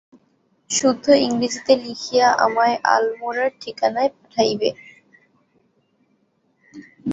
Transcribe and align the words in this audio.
শুদ্ধ 0.69 1.05
ইংরেজীতে 1.25 1.73
লিখিয়া 1.83 2.27
আমায় 2.45 2.75
আলমোড়ার 2.93 3.51
ঠিকানায় 3.61 4.11
পাঠাইবে। 4.15 4.69